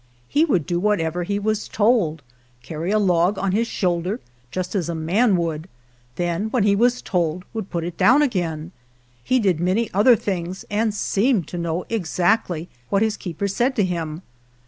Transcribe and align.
He 0.27 0.45
would 0.45 0.65
do 0.65 0.79
whatever 0.79 1.21
he 1.25 1.37
was 1.37 1.67
told— 1.67 2.23
carry 2.63 2.89
a 2.89 2.97
log 2.97 3.37
on 3.37 3.51
his 3.51 3.67
shoulder, 3.67 4.19
just 4.49 4.73
as 4.73 4.89
a 4.89 4.95
man 4.95 5.37
would; 5.37 5.69
then, 6.15 6.49
when 6.49 6.63
he 6.63 6.75
was 6.75 7.03
told, 7.03 7.45
would 7.53 7.69
put 7.69 7.83
it 7.83 7.97
down 7.97 8.23
again. 8.23 8.71
He 9.23 9.37
did 9.37 9.59
many 9.59 9.93
other 9.93 10.15
things, 10.15 10.65
and 10.71 10.91
seemed 10.91 11.47
to 11.49 11.57
know 11.59 11.85
exactly 11.87 12.67
what 12.89 13.03
his 13.03 13.15
keeper 13.15 13.47
said 13.47 13.75
to 13.75 13.83
him. 13.85 14.23